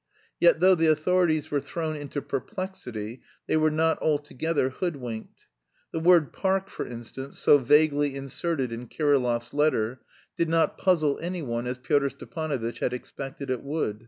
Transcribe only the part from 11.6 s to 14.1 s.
as Pyotr Stepanovitch had expected it would.